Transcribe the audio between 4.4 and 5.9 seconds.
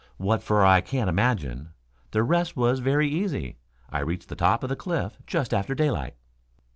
of the cliff just after